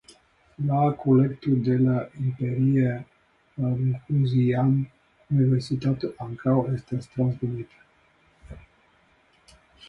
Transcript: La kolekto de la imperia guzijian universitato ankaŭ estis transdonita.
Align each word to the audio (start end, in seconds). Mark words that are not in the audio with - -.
La 0.67 0.77
kolekto 1.01 1.51
de 1.67 1.73
la 1.81 1.97
imperia 2.27 2.93
guzijian 3.67 4.71
universitato 5.35 6.11
ankaŭ 6.27 6.57
estis 6.79 7.13
transdonita. 7.13 8.59